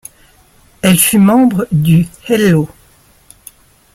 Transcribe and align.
Elle 0.81 0.97
fut 0.97 1.19
membre 1.19 1.67
du 1.71 2.07
Hello! 2.27 2.67